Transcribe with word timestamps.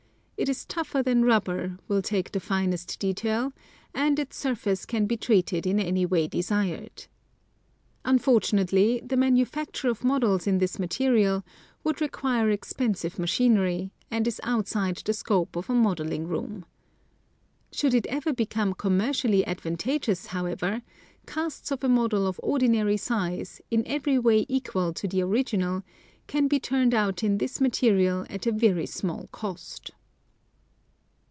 It 0.41 0.49
is 0.49 0.65
tougher 0.65 1.03
than 1.03 1.23
rubber, 1.23 1.77
will 1.87 2.01
take 2.01 2.31
the 2.31 2.39
finest 2.39 2.97
detail, 2.99 3.53
and 3.93 4.17
its 4.17 4.35
surface 4.35 4.87
can 4.87 5.05
be 5.05 5.15
treated 5.15 5.67
in 5.67 5.79
any 5.79 6.03
way 6.03 6.27
desired. 6.27 7.05
Unfor 8.03 8.39
tunately 8.41 9.07
the 9.07 9.15
manufacture 9.17 9.87
of 9.87 10.03
models 10.03 10.47
in 10.47 10.57
this 10.57 10.79
material 10.79 11.45
would 11.83 12.01
require 12.01 12.49
expensive 12.49 13.19
machinery, 13.19 13.91
and 14.09 14.27
is 14.27 14.41
outside 14.43 14.97
the 15.05 15.13
scope 15.13 15.55
of 15.55 15.69
a 15.69 15.75
modeling 15.75 16.27
room. 16.27 16.65
Should 17.71 17.93
it 17.93 18.07
ever 18.07 18.33
become 18.33 18.73
commercially 18.73 19.45
advantageous, 19.45 20.25
how 20.25 20.45
ever, 20.47 20.81
casts 21.27 21.69
of 21.69 21.83
a 21.83 21.87
model 21.87 22.25
of 22.25 22.39
ordinary 22.41 22.97
size, 22.97 23.61
in 23.69 23.85
every 23.85 24.17
way 24.17 24.47
equal 24.49 24.91
to 24.93 25.07
the 25.07 25.21
original, 25.21 25.83
can 26.25 26.47
be 26.47 26.59
turned 26.59 26.95
out 26.95 27.23
in 27.23 27.37
this 27.37 27.61
material 27.61 28.25
at 28.27 28.47
a 28.47 28.51
very 28.51 28.87
small 28.87 29.27
cost. 29.31 29.91